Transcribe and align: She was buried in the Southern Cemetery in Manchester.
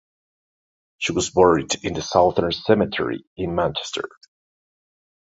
She 0.97 1.11
was 1.11 1.29
buried 1.29 1.75
in 1.85 1.93
the 1.93 2.01
Southern 2.01 2.51
Cemetery 2.51 3.23
in 3.37 3.53
Manchester. 3.53 4.09